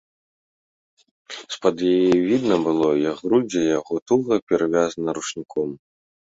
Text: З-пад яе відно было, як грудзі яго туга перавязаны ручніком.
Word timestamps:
З-пад 1.53 1.75
яе 1.95 2.15
відно 2.29 2.55
было, 2.67 2.89
як 3.11 3.23
грудзі 3.29 3.61
яго 3.79 3.95
туга 4.11 4.43
перавязаны 4.51 5.09
ручніком. 5.23 5.69